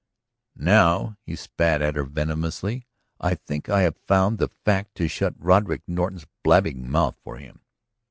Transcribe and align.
"Now," 0.55 1.17
he 1.27 1.35
spat 1.35 1.79
at 1.83 1.95
her 1.95 2.05
venomously, 2.05 2.87
"I 3.19 3.35
think 3.35 3.69
I 3.69 3.81
have 3.83 3.97
found 4.07 4.39
the 4.39 4.49
fact 4.65 4.95
to 4.95 5.07
shut 5.07 5.35
Roderick 5.37 5.83
Norton's 5.87 6.25
blabbing 6.43 6.89
mouth 6.89 7.17
for 7.23 7.37
him!" 7.37 7.61